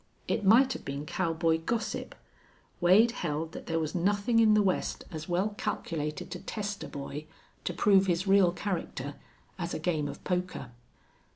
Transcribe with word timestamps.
It 0.27 0.43
might 0.43 0.73
have 0.73 0.83
been 0.83 1.05
cowboy 1.05 1.59
gossip. 1.59 2.15
Wade 2.79 3.11
held 3.11 3.51
that 3.51 3.67
there 3.67 3.79
was 3.79 3.93
nothing 3.93 4.39
in 4.39 4.55
the 4.55 4.63
West 4.63 5.03
as 5.11 5.29
well 5.29 5.49
calculated 5.59 6.31
to 6.31 6.39
test 6.39 6.83
a 6.83 6.87
boy, 6.87 7.27
to 7.65 7.71
prove 7.75 8.07
his 8.07 8.25
real 8.25 8.51
character, 8.51 9.13
as 9.59 9.75
a 9.75 9.79
game 9.79 10.07
of 10.07 10.23
poker. 10.23 10.71